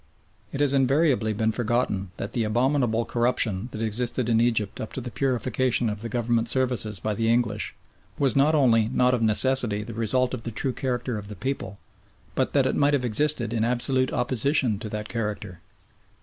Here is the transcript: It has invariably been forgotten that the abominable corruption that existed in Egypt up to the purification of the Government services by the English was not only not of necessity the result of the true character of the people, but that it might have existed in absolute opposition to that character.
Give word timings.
It 0.51 0.61
has 0.61 0.73
invariably 0.73 1.31
been 1.31 1.51
forgotten 1.51 2.09
that 2.17 2.33
the 2.33 2.43
abominable 2.43 3.05
corruption 3.05 3.69
that 3.71 3.83
existed 3.83 4.29
in 4.29 4.41
Egypt 4.41 4.81
up 4.81 4.93
to 4.93 4.99
the 5.01 5.11
purification 5.11 5.89
of 5.91 6.01
the 6.01 6.09
Government 6.09 6.49
services 6.49 6.99
by 6.99 7.13
the 7.13 7.31
English 7.31 7.75
was 8.17 8.35
not 8.35 8.55
only 8.55 8.87
not 8.87 9.13
of 9.13 9.21
necessity 9.21 9.83
the 9.83 9.93
result 9.93 10.33
of 10.33 10.41
the 10.41 10.49
true 10.49 10.73
character 10.73 11.19
of 11.19 11.27
the 11.27 11.35
people, 11.35 11.77
but 12.33 12.53
that 12.53 12.65
it 12.65 12.75
might 12.75 12.95
have 12.95 13.05
existed 13.05 13.53
in 13.53 13.63
absolute 13.63 14.11
opposition 14.11 14.79
to 14.79 14.89
that 14.89 15.07
character. 15.07 15.59